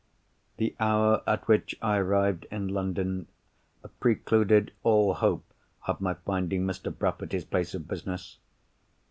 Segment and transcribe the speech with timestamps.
[0.57, 3.27] The hour at which I arrived in London
[3.99, 5.45] precluded all hope
[5.85, 6.91] of my finding Mr.
[6.91, 8.39] Bruff at his place of business.